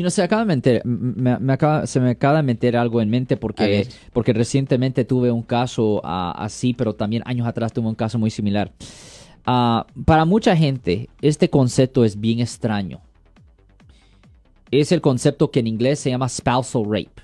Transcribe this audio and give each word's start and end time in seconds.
Y 0.00 0.02
no 0.02 0.08
se 0.08 0.22
acaba 0.22 0.40
de 0.40 0.46
meter, 0.46 0.82
me, 0.86 1.38
me 1.38 1.52
acaba, 1.52 1.86
se 1.86 2.00
me 2.00 2.08
acaba 2.08 2.38
de 2.38 2.42
meter 2.42 2.74
algo 2.74 3.02
en 3.02 3.10
mente 3.10 3.36
porque, 3.36 3.86
porque 4.14 4.32
recientemente 4.32 5.04
tuve 5.04 5.30
un 5.30 5.42
caso 5.42 6.00
así, 6.02 6.72
pero 6.72 6.94
también 6.94 7.22
años 7.26 7.46
atrás 7.46 7.70
tuve 7.70 7.86
un 7.86 7.94
caso 7.94 8.18
muy 8.18 8.30
similar. 8.30 8.72
Ah, 9.44 9.86
para 10.06 10.24
mucha 10.24 10.56
gente, 10.56 11.10
este 11.20 11.50
concepto 11.50 12.02
es 12.02 12.18
bien 12.18 12.40
extraño. 12.40 13.02
Es 14.70 14.90
el 14.90 15.02
concepto 15.02 15.50
que 15.50 15.60
en 15.60 15.66
inglés 15.66 15.98
se 15.98 16.08
llama 16.08 16.30
spousal 16.30 16.84
rape, 16.86 17.20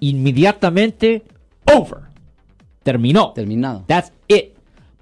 inmediatamente, 0.00 1.22
over. 1.72 2.13
Terminó. 2.84 3.32
Terminado. 3.32 3.82
That's 3.88 4.12
it. 4.28 4.52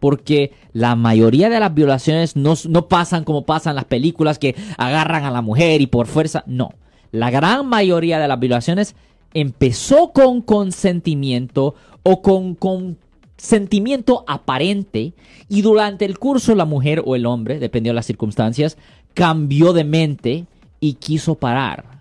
Porque 0.00 0.52
la 0.72 0.96
mayoría 0.96 1.50
de 1.50 1.60
las 1.60 1.74
violaciones 1.74 2.34
no, 2.34 2.54
no 2.68 2.88
pasan 2.88 3.24
como 3.24 3.44
pasan 3.44 3.76
las 3.76 3.84
películas 3.84 4.38
que 4.38 4.56
agarran 4.78 5.24
a 5.24 5.30
la 5.30 5.42
mujer 5.42 5.82
y 5.82 5.86
por 5.86 6.06
fuerza. 6.06 6.42
No. 6.46 6.70
La 7.10 7.30
gran 7.30 7.66
mayoría 7.66 8.18
de 8.18 8.26
las 8.26 8.40
violaciones 8.40 8.96
empezó 9.34 10.12
con 10.12 10.40
consentimiento 10.40 11.74
o 12.02 12.22
con 12.22 12.54
consentimiento 12.54 14.24
aparente 14.26 15.12
y 15.48 15.62
durante 15.62 16.04
el 16.04 16.18
curso 16.18 16.54
la 16.54 16.64
mujer 16.64 17.02
o 17.04 17.14
el 17.14 17.26
hombre, 17.26 17.58
dependiendo 17.58 17.94
de 17.94 17.96
las 17.96 18.06
circunstancias, 18.06 18.78
cambió 19.14 19.72
de 19.72 19.84
mente 19.84 20.46
y 20.80 20.94
quiso 20.94 21.34
parar. 21.34 21.91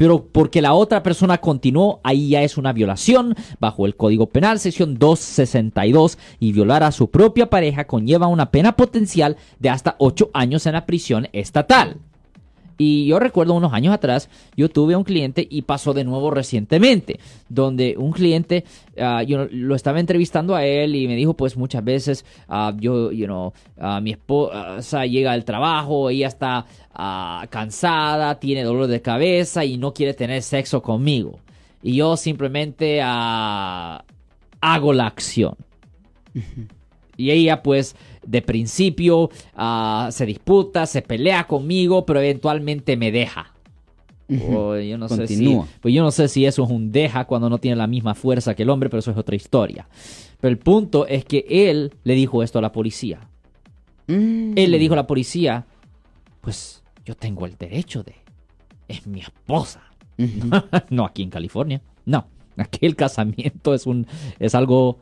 Pero 0.00 0.24
porque 0.24 0.62
la 0.62 0.72
otra 0.72 1.02
persona 1.02 1.42
continuó, 1.42 2.00
ahí 2.02 2.30
ya 2.30 2.42
es 2.42 2.56
una 2.56 2.72
violación 2.72 3.34
bajo 3.58 3.84
el 3.84 3.96
Código 3.96 4.30
Penal, 4.30 4.58
sección 4.58 4.98
262, 4.98 6.16
y 6.38 6.52
violar 6.52 6.82
a 6.84 6.90
su 6.90 7.10
propia 7.10 7.50
pareja 7.50 7.86
conlleva 7.86 8.26
una 8.26 8.50
pena 8.50 8.76
potencial 8.78 9.36
de 9.58 9.68
hasta 9.68 9.96
8 9.98 10.30
años 10.32 10.64
en 10.64 10.72
la 10.72 10.86
prisión 10.86 11.28
estatal. 11.34 11.98
Y 12.82 13.04
yo 13.04 13.18
recuerdo 13.18 13.52
unos 13.52 13.74
años 13.74 13.92
atrás, 13.92 14.30
yo 14.56 14.70
tuve 14.70 14.96
un 14.96 15.04
cliente 15.04 15.46
y 15.50 15.60
pasó 15.60 15.92
de 15.92 16.02
nuevo 16.02 16.30
recientemente, 16.30 17.20
donde 17.50 17.94
un 17.98 18.10
cliente, 18.10 18.64
ah, 18.98 19.22
yo 19.22 19.46
lo 19.50 19.74
estaba 19.74 20.00
entrevistando 20.00 20.56
a 20.56 20.64
él 20.64 20.96
y 20.96 21.06
me 21.06 21.14
dijo, 21.14 21.34
pues 21.34 21.58
muchas 21.58 21.84
veces, 21.84 22.24
ah, 22.48 22.72
yo, 22.80 23.12
you 23.12 23.26
know, 23.26 23.52
ah, 23.78 24.00
mi 24.00 24.12
esposa 24.12 25.04
llega 25.04 25.32
al 25.32 25.44
trabajo, 25.44 26.08
ella 26.08 26.28
está 26.28 26.64
cansada, 27.50 28.40
tiene 28.40 28.64
dolor 28.64 28.86
de 28.86 29.02
cabeza 29.02 29.62
y 29.62 29.76
no 29.76 29.92
quiere 29.92 30.14
tener 30.14 30.42
sexo 30.42 30.80
conmigo. 30.80 31.38
Y 31.82 31.96
yo 31.96 32.16
simplemente 32.16 33.02
hago 33.02 34.02
la 34.94 35.06
acción. 35.06 35.54
Y 37.20 37.30
ella 37.30 37.62
pues 37.62 37.96
de 38.26 38.42
principio 38.42 39.30
ah, 39.54 40.08
se 40.10 40.26
disputa, 40.26 40.86
se 40.86 41.02
pelea 41.02 41.46
conmigo, 41.46 42.06
pero 42.06 42.20
eventualmente 42.20 42.96
me 42.96 43.12
deja. 43.12 43.52
O 44.48 44.76
yo 44.76 44.96
no 44.96 45.08
sé 45.08 45.26
si, 45.26 45.58
pues 45.80 45.92
yo 45.92 46.04
no 46.04 46.12
sé 46.12 46.28
si 46.28 46.46
eso 46.46 46.62
es 46.62 46.70
un 46.70 46.92
deja 46.92 47.24
cuando 47.24 47.50
no 47.50 47.58
tiene 47.58 47.76
la 47.76 47.88
misma 47.88 48.14
fuerza 48.14 48.54
que 48.54 48.62
el 48.62 48.70
hombre, 48.70 48.88
pero 48.88 49.00
eso 49.00 49.10
es 49.10 49.16
otra 49.16 49.34
historia. 49.34 49.88
Pero 50.40 50.52
el 50.52 50.58
punto 50.58 51.06
es 51.06 51.24
que 51.24 51.44
él 51.48 51.92
le 52.04 52.14
dijo 52.14 52.42
esto 52.42 52.60
a 52.60 52.62
la 52.62 52.70
policía. 52.70 53.28
Mm. 54.06 54.52
Él 54.56 54.70
le 54.70 54.78
dijo 54.78 54.94
a 54.94 54.96
la 54.96 55.06
policía, 55.06 55.66
pues 56.40 56.82
yo 57.04 57.16
tengo 57.16 57.44
el 57.46 57.56
derecho 57.56 58.02
de... 58.02 58.14
Es 58.86 59.06
mi 59.06 59.20
esposa. 59.20 59.82
no 60.90 61.04
aquí 61.04 61.22
en 61.22 61.30
California. 61.30 61.82
No, 62.04 62.26
aquí 62.56 62.86
el 62.86 62.96
casamiento 62.96 63.74
es, 63.74 63.86
un, 63.86 64.06
es 64.38 64.54
algo 64.54 64.98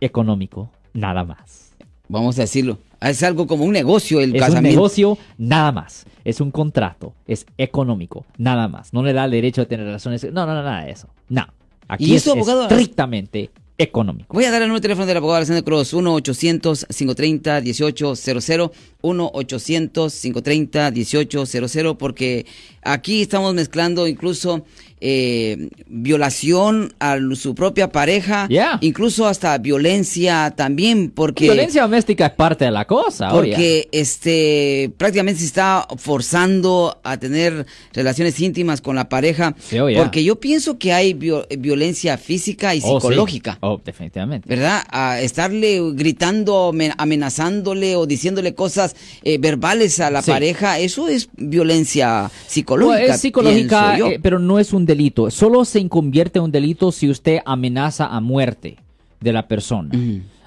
económico, 0.00 0.70
nada 0.92 1.24
más. 1.24 1.72
Vamos 2.08 2.38
a 2.38 2.42
decirlo. 2.42 2.78
Es 3.00 3.22
algo 3.22 3.46
como 3.46 3.64
un 3.64 3.72
negocio 3.72 4.20
el 4.20 4.30
Es 4.30 4.34
un 4.34 4.40
casamiento. 4.40 4.76
negocio, 4.76 5.18
nada 5.38 5.72
más. 5.72 6.04
Es 6.24 6.40
un 6.40 6.50
contrato, 6.52 7.14
es 7.26 7.46
económico, 7.58 8.24
nada 8.38 8.68
más. 8.68 8.92
No 8.92 9.02
le 9.02 9.12
da 9.12 9.24
el 9.24 9.32
derecho 9.32 9.62
de 9.62 9.66
tener 9.66 9.86
relaciones. 9.86 10.22
No, 10.24 10.46
no, 10.46 10.54
no, 10.54 10.62
nada 10.62 10.84
de 10.84 10.92
eso. 10.92 11.08
No. 11.28 11.44
Aquí 11.88 12.12
¿Y 12.12 12.14
es 12.14 12.28
abogado? 12.28 12.62
estrictamente 12.62 13.50
económico. 13.76 14.32
Voy 14.34 14.44
a 14.44 14.52
dar 14.52 14.62
el 14.62 14.68
número 14.68 14.78
de 14.80 14.82
teléfono 14.82 15.06
del 15.06 15.16
abogado 15.16 15.38
Alexander 15.38 15.64
Cross, 15.64 15.94
1-800-530-1800, 15.94 18.70
1-800-530-1800, 19.02 21.96
porque 21.96 22.46
aquí 22.82 23.22
estamos 23.22 23.52
mezclando 23.54 24.06
incluso 24.06 24.64
eh, 25.04 25.68
violación 25.88 26.94
a 27.00 27.16
su 27.34 27.54
propia 27.54 27.90
pareja, 27.90 28.46
Yeah. 28.48 28.78
incluso 28.82 29.26
hasta 29.26 29.58
violencia 29.58 30.52
también, 30.56 31.10
porque... 31.10 31.44
Violencia 31.44 31.82
doméstica 31.82 32.26
es 32.26 32.32
parte 32.32 32.64
de 32.66 32.70
la 32.70 32.86
cosa. 32.86 33.30
Porque 33.30 33.88
este 33.90 34.92
prácticamente 34.96 35.40
se 35.40 35.46
está 35.46 35.86
forzando 35.96 37.00
a 37.02 37.16
tener 37.16 37.66
relaciones 37.92 38.38
íntimas 38.40 38.80
con 38.80 38.94
la 38.94 39.08
pareja. 39.08 39.54
Sí, 39.58 39.78
oh, 39.78 39.88
yeah. 39.88 40.02
Porque 40.02 40.22
yo 40.22 40.38
pienso 40.38 40.78
que 40.78 40.92
hay 40.92 41.14
vio- 41.14 41.46
violencia 41.58 42.16
física 42.18 42.74
y 42.74 42.78
Oh, 42.84 43.00
sí. 43.00 43.06
psicológica. 43.08 43.58
Oh, 43.60 43.80
definitivamente. 43.84 44.48
¿Verdad? 44.48 44.82
A 44.90 45.20
estarle 45.20 45.80
gritando, 45.94 46.68
ame- 46.72 46.92
amenazándole 46.96 47.96
o 47.96 48.06
diciéndole 48.06 48.54
cosas 48.54 48.94
eh, 49.24 49.38
verbales 49.38 49.98
a 50.00 50.10
la 50.10 50.22
Sí. 50.22 50.30
pareja, 50.30 50.78
eso 50.78 51.08
es 51.08 51.28
violencia 51.36 52.30
psicológica. 52.46 53.14
Es 53.14 53.20
psicológica, 53.20 53.98
eh, 53.98 54.18
pero 54.22 54.38
no 54.38 54.58
es 54.58 54.72
un 54.72 54.86
delito. 54.96 55.30
Solo 55.30 55.64
se 55.64 55.88
convierte 55.88 56.38
en 56.38 56.44
un 56.46 56.52
delito 56.52 56.92
si 56.92 57.08
usted 57.08 57.40
amenaza 57.44 58.06
a 58.06 58.20
muerte 58.20 58.76
de 59.20 59.32
la 59.32 59.46
persona. 59.48 59.90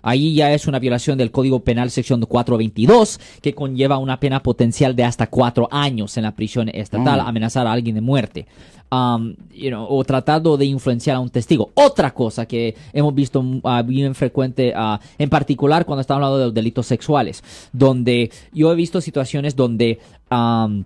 Ahí 0.08 0.36
ya 0.36 0.54
es 0.54 0.68
una 0.68 0.78
violación 0.78 1.18
del 1.18 1.32
Código 1.32 1.62
Penal 1.62 1.90
sección 1.90 2.22
422 2.22 3.20
que 3.42 3.56
conlleva 3.56 3.98
una 3.98 4.20
pena 4.20 4.44
potencial 4.44 4.96
de 4.96 5.04
hasta 5.04 5.28
cuatro 5.28 5.68
años 5.72 6.16
en 6.18 6.24
la 6.24 6.36
prisión 6.36 6.70
estatal, 6.70 7.22
Mm. 7.22 7.28
amenazar 7.28 7.66
a 7.66 7.72
alguien 7.72 7.96
de 7.96 8.02
muerte. 8.02 8.46
Um, 8.92 9.34
you 9.52 9.70
know, 9.70 9.88
o 9.90 10.04
tratando 10.04 10.58
de 10.58 10.66
influenciar 10.66 11.16
a 11.16 11.20
un 11.20 11.32
testigo. 11.32 11.72
Otra 11.74 12.14
cosa 12.14 12.46
que 12.46 12.76
hemos 12.94 13.16
visto 13.16 13.44
ah, 13.64 13.82
bien 13.82 14.14
frecuente, 14.14 14.74
ah, 14.76 15.00
en 15.18 15.30
particular 15.30 15.86
cuando 15.86 16.02
estamos 16.02 16.20
hablando 16.20 16.38
de 16.38 16.46
los 16.46 16.54
delitos 16.54 16.86
sexuales, 16.86 17.44
donde 17.74 18.30
yo 18.54 18.72
he 18.72 18.76
visto 18.76 19.02
situaciones 19.02 19.56
donde 19.56 19.98
um, 20.30 20.84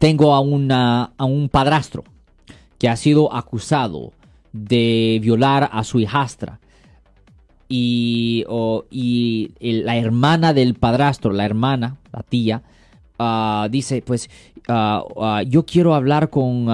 tengo 0.00 0.34
a, 0.34 0.40
una, 0.40 1.12
a 1.16 1.24
un 1.24 1.48
padrastro 1.48 2.02
que 2.78 2.88
ha 2.88 2.96
sido 2.96 3.34
acusado 3.34 4.12
de 4.52 5.18
violar 5.22 5.68
a 5.72 5.84
su 5.84 6.00
hijastra. 6.00 6.60
Y, 7.68 8.44
la 9.60 9.96
hermana 9.96 10.54
del 10.54 10.74
padrastro, 10.74 11.32
la 11.32 11.44
hermana, 11.44 11.96
la 12.12 12.22
tía, 12.22 12.62
uh, 13.18 13.68
dice, 13.68 14.02
pues 14.02 14.30
uh, 14.68 15.20
uh, 15.20 15.40
yo 15.42 15.66
quiero 15.66 15.94
hablar 15.94 16.30
con 16.30 16.66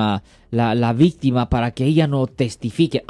la, 0.51 0.93
víctima 0.93 1.49
para 1.49 1.73
que 1.73 1.85
ella 1.85 2.07
no 2.07 2.27
testifique. 2.27 3.05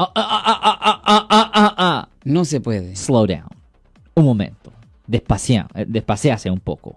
No 2.25 2.45
se 2.47 2.61
puede. 2.61 2.97
Slow 2.97 3.27
down. 3.27 3.49
Un 4.15 4.25
momento. 4.25 4.73
Despacea, 5.07 5.69
eh, 5.75 5.85
despacease 5.87 6.51
un 6.51 6.61
poco. 6.61 6.97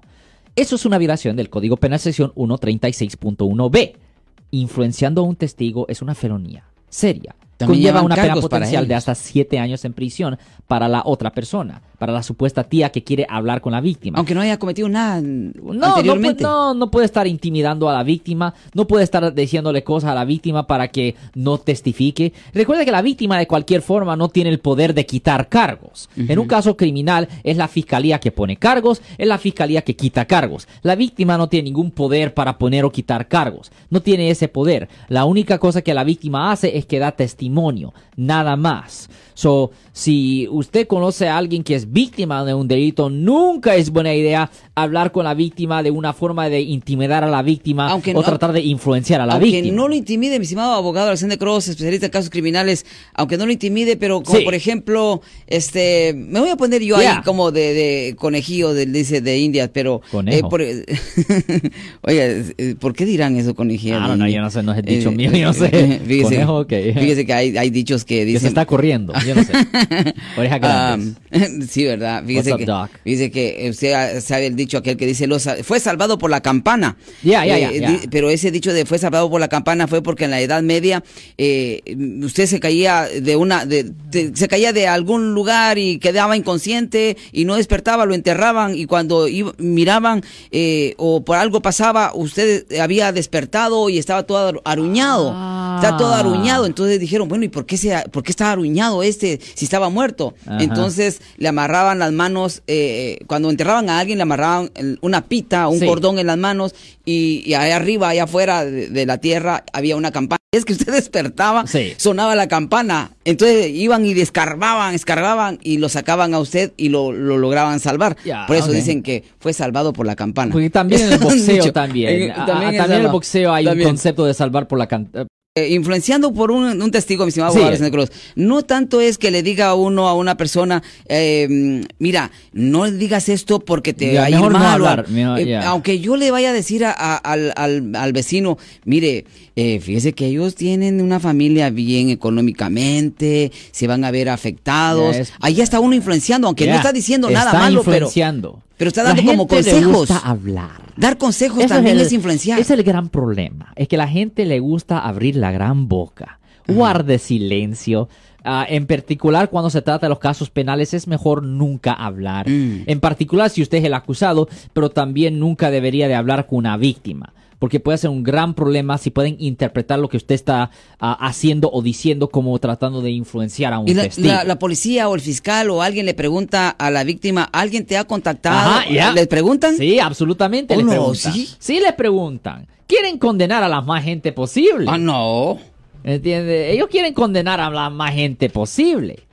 Eso 0.55 0.75
es 0.75 0.85
una 0.85 0.97
violación 0.97 1.35
del 1.35 1.49
Código 1.49 1.75
Penal 1.75 1.99
Sección 1.99 2.31
136.1b 2.33 4.06
Influenciando 4.51 5.21
a 5.21 5.23
un 5.25 5.35
testigo 5.35 5.85
es 5.89 6.01
una 6.01 6.15
felonía 6.15 6.63
seria. 6.89 7.35
También 7.57 7.81
Conlleva 7.81 8.01
una 8.01 8.15
pena 8.15 8.35
potencial 8.35 8.87
de 8.87 8.95
hasta 8.95 9.15
siete 9.15 9.57
años 9.57 9.83
en 9.83 9.93
prisión 9.93 10.37
para 10.67 10.87
la 10.87 11.01
otra 11.05 11.31
persona, 11.31 11.81
para 11.97 12.13
la 12.13 12.23
supuesta 12.23 12.63
tía 12.63 12.91
que 12.91 13.03
quiere 13.03 13.25
hablar 13.29 13.61
con 13.61 13.71
la 13.73 13.81
víctima. 13.81 14.17
Aunque 14.17 14.35
no 14.35 14.41
haya 14.41 14.59
cometido 14.59 14.87
nada 14.89 15.21
No, 15.21 15.73
no, 15.73 15.85
anteriormente. 15.87 16.43
pu- 16.43 16.47
no, 16.47 16.73
no 16.73 16.91
puede 16.91 17.05
estar 17.05 17.25
intimidando 17.27 17.89
a 17.89 17.93
la 17.93 18.03
víctima, 18.03 18.53
no 18.73 18.85
puede 18.87 19.03
estar 19.03 19.33
diciéndole 19.33 19.83
cosas 19.83 20.11
a 20.11 20.15
la 20.15 20.25
víctima 20.25 20.67
para 20.67 20.89
que 20.89 21.15
no 21.33 21.57
testifique. 21.57 22.33
Recuerda 22.53 22.85
que 22.85 22.91
la 22.91 23.01
víctima 23.01 23.37
de 23.37 23.47
cualquier 23.47 23.81
forma 23.81 24.15
no 24.15 24.29
tiene 24.29 24.49
el 24.49 24.59
poder 24.59 24.93
de 24.93 25.05
quitar 25.05 25.49
cargos. 25.49 26.09
En 26.15 26.37
un 26.39 26.47
caso 26.47 26.77
criminal 26.77 27.27
es 27.43 27.57
la 27.57 27.67
fiscalía 27.67 28.19
que 28.19 28.31
pone 28.31 28.57
cargos, 28.57 29.01
es 29.17 29.27
la 29.27 29.37
fiscalía 29.37 29.81
que 29.81 29.95
quita 29.95 30.25
cargos. 30.25 30.67
La 30.83 30.95
víctima 30.95 31.37
no 31.37 31.49
tiene 31.49 31.65
ningún 31.65 31.91
poder 31.91 32.33
para 32.33 32.57
poner 32.57 32.85
o 32.85 32.91
quitar 32.91 33.27
cargos, 33.27 33.71
no 33.89 34.01
tiene 34.01 34.29
ese 34.29 34.47
poder. 34.47 34.87
La 35.09 35.25
única 35.25 35.57
cosa 35.57 35.81
que 35.81 35.93
la 35.93 36.03
víctima 36.03 36.51
hace 36.51 36.77
es 36.77 36.85
que 36.85 36.99
da 36.99 37.11
testimonio, 37.13 37.93
nada 38.15 38.55
más. 38.55 39.09
So, 39.33 39.71
si 39.91 40.47
usted 40.49 40.87
conoce 40.87 41.27
a 41.29 41.37
alguien 41.37 41.63
que 41.63 41.75
es 41.75 41.86
víctima 41.91 42.43
de 42.45 42.53
un 42.53 42.67
delito, 42.67 43.09
nunca 43.09 43.75
es 43.75 43.89
buena 43.89 44.13
idea 44.13 44.49
hablar 44.75 45.11
con 45.11 45.23
la 45.25 45.33
víctima 45.33 45.81
de 45.83 45.91
una 45.91 46.13
forma 46.13 46.49
de 46.49 46.61
intimidar 46.61 47.23
a 47.23 47.27
la 47.27 47.41
víctima 47.41 47.89
Aunque 47.89 48.11
o 48.11 48.15
no- 48.15 48.23
tratar 48.23 48.53
de 48.53 48.61
influenciar 48.61 49.21
a 49.21 49.25
la 49.25 49.33
aunque 49.33 49.49
víctima. 49.51 49.75
no 49.75 49.87
lo 49.87 49.95
intimide, 49.95 50.37
mi 50.39 50.43
estimado 50.43 50.73
abogado 50.73 51.07
Alexander 51.07 51.37
Cross, 51.37 51.69
especialista 51.69 52.05
en 52.07 52.11
casos 52.11 52.29
criminales, 52.29 52.85
aunque 53.13 53.37
no 53.37 53.45
lo 53.45 53.51
intimide, 53.51 53.97
pero 53.97 54.21
como 54.21 54.37
Sí. 54.39 54.43
por 54.45 54.53
ejemplo, 54.53 55.21
este, 55.47 56.13
me 56.15 56.39
voy 56.39 56.49
a 56.49 56.57
poner 56.57 56.81
yo 56.83 56.97
Yeah. 56.99 57.17
ahí 57.17 57.23
como 57.23 57.51
de, 57.51 57.73
de 57.73 58.15
conejillo, 58.17 58.73
de, 58.73 58.85
dice 58.85 59.21
de 59.21 59.37
India, 59.39 59.71
pero... 59.71 60.01
Conejo. 60.11 60.49
por- 60.49 60.61
Oye, 62.01 62.43
eh, 62.57 62.75
¿por 62.79 62.93
qué 62.93 63.05
dirán 63.05 63.35
eso 63.37 63.55
conejillo? 63.55 63.97
Ah, 63.99 64.07
no, 64.09 64.15
no, 64.17 64.27
yo 64.27 64.41
no 64.41 64.49
sé, 64.49 64.63
no 64.63 64.71
es 64.73 64.79
el 64.79 64.85
dicho 64.85 65.09
Eh, 65.09 65.15
mío, 65.15 65.31
yo 65.31 65.47
no 65.47 65.53
sé. 65.53 65.69
Fíjese, 66.07 66.23
Conejo, 66.35 66.59
ok. 66.59 66.69
fíjese 66.69 67.25
que 67.25 67.33
hay, 67.33 67.57
hay 67.57 67.69
dichos 67.69 68.03
que 68.05 68.17
que 68.17 68.25
dicen... 68.25 68.41
se 68.41 68.47
está 68.47 68.65
corriendo, 68.65 69.13
yo 69.27 69.35
no 69.35 69.43
sé. 69.43 69.53
Grandes. 70.59 71.15
Ah, 71.31 71.37
sí, 71.77 71.85
¿verdad? 71.85 72.23
Fíjese 72.25 72.51
What's 72.51 72.53
up, 72.53 72.65
que, 72.65 72.65
Doc? 72.65 72.89
fíjese 73.03 73.31
que 73.31 73.67
usted 73.69 74.21
sabe 74.21 74.47
el 74.47 74.55
dicho 74.55 74.77
aquel 74.79 74.97
que 74.97 75.05
dice, 75.05 75.27
"Lo 75.27 75.39
sa- 75.39 75.57
fue 75.63 75.79
salvado 75.79 76.17
por 76.17 76.29
la 76.31 76.41
campana. 76.41 76.97
Ya, 77.23 77.45
ya, 77.45 77.57
Eh, 77.69 77.79
ya, 77.79 77.89
di- 77.91 78.07
Pero 78.09 78.29
ese 78.29 78.51
dicho 78.51 78.73
de 78.73 78.85
fue 78.85 78.97
salvado 78.97 79.29
por 79.29 79.39
la 79.39 79.47
campana 79.47 79.87
fue 79.87 80.01
porque 80.01 80.25
en 80.25 80.31
la 80.31 80.41
Edad 80.41 80.61
Media 80.63 81.03
eh, 81.37 81.81
usted 82.23 82.45
se 82.47 82.59
caía 82.59 83.05
de 83.05 83.35
una, 83.35 83.65
de, 83.65 83.83
de- 84.09 84.31
se 84.35 84.47
caía 84.47 84.73
de 84.73 84.87
algún 84.87 85.33
lugar 85.33 85.77
y 85.77 85.99
quedaba 85.99 86.35
inconsciente 86.35 87.17
y 87.31 87.45
no 87.45 87.55
despertaba, 87.55 88.05
lo 88.05 88.15
enterraban 88.15 88.75
y 88.75 88.85
cuando 88.85 89.27
iba- 89.27 89.53
miraban 89.57 90.23
eh, 90.51 90.93
o 90.97 91.23
por 91.23 91.37
algo 91.37 91.61
pasaba, 91.61 92.11
usted 92.15 92.65
había 92.79 93.11
despertado 93.11 93.89
y 93.89 93.97
estaba 93.97 94.23
todo 94.23 94.51
aru- 94.53 94.61
aruñado. 94.65 95.31
Ah. 95.35 95.56
Está 95.81 95.97
todo 95.97 96.13
aruñado. 96.13 96.65
Entonces 96.65 96.99
dijeron, 96.99 97.27
bueno, 97.27 97.45
¿y 97.45 97.49
por 97.49 97.65
qué, 97.65 97.77
se, 97.77 97.95
por 98.11 98.23
qué 98.23 98.31
estaba 98.31 98.51
aruñado 98.51 99.03
este 99.03 99.39
si 99.53 99.65
estaba 99.65 99.89
muerto? 99.89 100.33
Ajá. 100.45 100.57
Entonces 100.61 101.21
le 101.37 101.47
amarraban 101.47 101.99
las 101.99 102.11
manos, 102.11 102.61
eh, 102.67 103.19
cuando 103.27 103.49
enterraban 103.49 103.89
a 103.89 103.99
alguien 103.99 104.17
le 104.17 104.23
amarraban 104.23 104.71
una 105.01 105.25
pita, 105.25 105.67
un 105.67 105.79
Sí. 105.79 105.85
cordón 105.85 106.19
en 106.19 106.27
las 106.27 106.37
manos 106.37 106.73
y, 107.05 107.43
y 107.45 107.53
allá 107.53 107.75
arriba, 107.77 108.09
allá 108.09 108.23
afuera 108.23 108.65
de, 108.65 108.89
de 108.89 109.05
la 109.05 109.17
tierra 109.19 109.63
había 109.73 109.95
una 109.95 110.11
campana. 110.11 110.37
Es 110.53 110.63
que 110.63 110.71
usted 110.73 110.93
despertaba, 110.93 111.67
Sí. 111.67 111.93
sonaba 111.97 112.33
la 112.33 112.47
campana. 112.47 113.11
Entonces 113.25 113.69
iban 113.69 114.05
y 114.05 114.13
descargaban, 114.13 114.95
escarbaban 114.95 115.59
y 115.61 115.77
lo 115.77 115.89
sacaban 115.89 116.33
a 116.33 116.39
usted 116.39 116.71
y 116.77 116.87
lo, 116.89 117.11
lo 117.11 117.37
lograban 117.37 117.79
salvar. 117.81 118.15
Por 118.47 118.55
eso 118.55 118.71
dicen 118.71 119.03
que 119.03 119.23
fue 119.39 119.51
salvado 119.53 119.91
por 119.93 120.05
la 120.05 120.15
campana. 120.15 120.51
Porque 120.53 120.69
también 120.69 121.01
en 121.01 121.13
el 121.13 121.19
boxeo 121.19 121.71
también. 121.73 122.21
En- 122.21 122.31
Ah, 122.31 122.45
también 122.45 122.69
ah, 122.69 122.71
es 122.71 122.77
también 122.77 122.99
en 123.01 123.05
el 123.07 123.11
boxeo 123.11 123.53
hay 123.53 123.65
También. 123.65 123.87
un 123.89 123.93
concepto 123.95 124.25
de 124.25 124.33
salvar 124.33 124.67
por 124.67 124.77
la 124.79 124.85
eh, 124.85 125.07
Eh, 125.13 125.25
influenciando 125.69 126.33
por 126.33 126.51
un, 126.51 126.81
un 126.81 126.91
testigo, 126.91 127.23
mi 127.25 127.29
estimado 127.29 127.53
Sí. 127.53 127.59
abogado 127.59 127.91
Cruz. 127.91 128.09
No 128.35 128.63
tanto 128.63 129.01
es 129.01 129.17
que 129.17 129.31
le 129.31 129.41
diga 129.43 129.67
a 129.67 129.75
uno 129.75 130.07
a 130.07 130.13
una 130.13 130.35
persona, 130.37 130.83
eh, 131.07 131.83
mira, 131.99 132.31
no 132.53 132.89
digas 132.91 133.29
esto 133.29 133.59
porque 133.59 133.93
te 133.93 134.13
Ya, 134.13 134.19
va 134.21 134.25
a 134.25 134.29
ir 134.29 134.35
no 134.37 134.45
hablar, 134.45 135.07
mejor- 135.09 135.39
eh. 135.39 135.55
Aunque 135.57 135.99
yo 135.99 136.15
le 136.17 136.31
vaya 136.31 136.49
a 136.49 136.53
decir 136.53 136.85
a- 136.85 136.91
a- 136.91 137.17
al, 137.17 137.53
al- 137.55 137.95
al 137.95 138.13
vecino, 138.13 138.57
mire, 138.85 139.25
eh, 139.55 139.79
fíjese 139.79 140.13
que 140.13 140.27
ellos 140.27 140.55
tienen 140.55 141.01
una 141.01 141.19
familia 141.19 141.69
bien 141.69 142.09
económicamente, 142.09 143.51
se 143.71 143.87
van 143.87 144.03
a 144.03 144.11
ver 144.11 144.29
afectados. 144.29 145.15
Es- 145.15 145.33
Ahí 145.39 145.61
está 145.61 145.79
uno 145.79 145.95
influenciando, 145.95 146.47
aunque 146.47 146.67
no 146.67 146.75
está 146.75 146.91
diciendo 146.91 147.29
nada 147.29 147.53
malo, 147.53 147.83
pero 147.83 147.97
influenciando. 148.07 148.61
Pero 148.77 148.89
está 148.89 149.03
La 149.03 149.09
dando 149.09 149.23
como 149.23 149.47
gente 149.47 149.63
le 149.63 149.71
consejos. 149.81 149.97
gusta 150.09 150.17
hablar. 150.19 150.81
dar 150.95 151.17
consejos 151.17 151.59
Eso 151.59 151.73
también 151.75 151.97
el- 151.97 152.03
es, 152.05 152.13
influenciar. 152.13 152.59
Es 152.59 152.69
el 152.71 152.83
gran 152.83 153.09
problema. 153.09 153.73
Es 153.75 153.87
que 153.87 153.97
la 153.97 154.07
gente 154.07 154.45
le 154.45 154.59
gusta 154.59 154.99
abrir 154.99 155.35
la 155.35 155.51
gran 155.51 155.87
boca. 155.87 156.39
Guarde 156.67 157.17
silencio. 157.19 158.09
Ah, 158.43 158.65
en 158.69 158.85
particular, 158.87 159.49
cuando 159.49 159.69
se 159.69 159.81
trata 159.81 160.05
de 160.05 160.09
los 160.09 160.19
casos 160.19 160.49
penales, 160.49 160.93
es 160.93 161.07
mejor 161.07 161.43
nunca 161.43 161.91
hablar. 161.93 162.47
Mm. 162.49 162.83
En 162.85 162.99
particular, 162.99 163.49
si 163.49 163.61
usted 163.61 163.79
es 163.79 163.83
el 163.85 163.93
acusado, 163.93 164.47
pero 164.73 164.89
también 164.89 165.39
nunca 165.39 165.69
debería 165.71 166.07
de 166.07 166.15
hablar 166.15 166.45
con 166.47 166.59
una 166.59 166.77
víctima. 166.77 167.33
Porque 167.59 167.79
puede 167.79 167.97
ser 167.97 168.11
un 168.11 168.21
gran 168.21 168.53
problema 168.53 168.99
si 168.99 169.09
pueden 169.09 169.35
interpretar 169.39 169.97
lo 169.97 170.09
que 170.09 170.17
usted 170.17 170.35
está 170.35 170.69
ah, 170.99 171.17
haciendo 171.27 171.71
o 171.71 171.81
diciendo 171.81 172.29
como 172.29 172.57
tratando 172.59 173.01
de 173.01 173.09
influenciar 173.09 173.73
a 173.73 173.79
un 173.79 173.87
Y 173.87 173.95
la, 173.95 174.03
testigo. 174.03 174.27
la- 174.27 174.43
la 174.43 174.59
policía 174.59 175.09
o 175.09 175.15
el 175.15 175.21
fiscal 175.21 175.71
o 175.71 175.81
alguien 175.81 176.05
le 176.05 176.13
pregunta 176.13 176.69
a 176.69 176.91
la 176.91 177.03
víctima, 177.03 177.49
¿alguien 177.51 177.85
te 177.85 177.97
ha 177.97 178.03
contactado? 178.03 178.79
Ajá. 178.79 179.11
¿Les 179.13 179.27
preguntan? 179.27 179.75
Sí, 179.75 179.99
absolutamente. 179.99 180.75
Oh, 180.75 180.77
les 180.77 180.85
no, 180.85 180.91
preguntan. 180.91 181.33
¿sí? 181.33 181.49
Sí, 181.57 181.79
les 181.79 181.93
preguntan. 181.93 182.67
Quieren 182.85 183.17
condenar 183.17 183.63
a 183.63 183.67
la 183.69 183.81
más 183.81 184.03
gente 184.03 184.31
posible. 184.31 184.85
Ah, 184.87 184.97
no. 184.99 185.57
¿Entiende? 186.03 186.71
Ellos 186.71 186.87
quieren 186.91 187.13
condenar 187.13 187.59
a 187.59 187.69
la 187.71 187.89
más 187.89 188.13
gente 188.13 188.49
posible. 188.49 189.25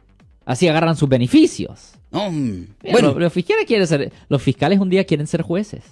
Así 0.46 0.66
agarran 0.66 0.96
sus 0.96 1.08
beneficios. 1.08 1.92
Mira, 2.10 2.66
bueno, 2.92 3.08
los, 3.08 3.16
los 3.18 3.32
fiscales 3.32 3.64
quieren 3.66 3.86
ser, 3.86 4.12
los 4.28 4.40
fiscales 4.42 4.78
un 4.78 4.88
día 4.88 5.04
quieren 5.04 5.26
ser 5.26 5.42
jueces. 5.42 5.82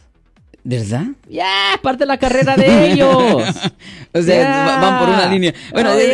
¿Verdad? 0.65 1.07
Ya, 1.29 1.79
parte 1.83 2.05
de 2.05 2.07
la 2.07 2.19
carrera 2.19 2.57
de 2.57 2.93
ellos. 2.93 3.09
O 4.15 4.21
sea, 4.21 4.35
Yeah. 4.43 4.77
van 4.79 4.99
por 4.99 5.09
una 5.09 5.25
línea. 5.27 5.55
Bueno, 5.73 5.93
Oh, 5.93 5.99
el, 5.99 6.11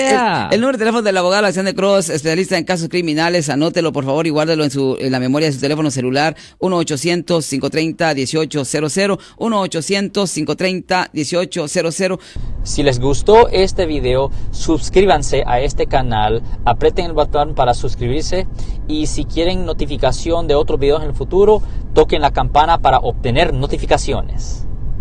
el- 0.52 0.60
número 0.60 0.78
de 0.78 0.82
teléfono 0.84 1.02
del 1.02 1.16
abogado 1.16 1.42
Alexander 1.44 1.74
Cross, 1.74 2.10
especialista 2.10 2.56
en 2.56 2.62
casos 2.62 2.88
criminales, 2.88 3.48
anótelo 3.48 3.90
por 3.92 4.04
favor 4.04 4.24
y 4.24 4.30
guárdelo 4.30 4.62
en, 4.62 4.70
su, 4.70 4.96
en 5.00 5.10
la 5.10 5.18
memoria 5.18 5.48
de 5.48 5.54
su 5.54 5.58
teléfono 5.60 5.90
celular, 5.90 6.36
1-800-530-1800, 6.60 9.18
1-800-530-1800. 9.38 12.18
Si 12.62 12.82
les 12.82 13.00
gustó 13.00 13.48
este 13.48 13.86
video, 13.86 14.30
suscríbanse 14.50 15.42
a 15.46 15.60
este 15.60 15.86
canal, 15.86 16.42
aprieten 16.64 17.06
el 17.06 17.12
botón 17.14 17.54
para 17.54 17.72
suscribirse 17.74 18.46
y 18.86 19.06
si 19.06 19.24
quieren 19.24 19.64
notificación 19.64 20.46
de 20.46 20.54
otros 20.54 20.78
videos 20.78 21.02
en 21.02 21.08
el 21.08 21.14
futuro, 21.14 21.62
toquen 21.94 22.20
la 22.22 22.32
campana 22.32 22.78
para 22.78 22.98
obtener 22.98 23.54
notificaciones 23.54 24.37
bendiciones. 24.38 24.77